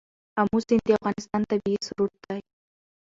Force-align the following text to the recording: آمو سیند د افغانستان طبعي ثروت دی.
آمو 0.41 0.57
سیند 0.65 0.83
د 0.87 0.89
افغانستان 0.99 1.41
طبعي 1.49 1.75
ثروت 1.87 2.13
دی. 2.27 2.39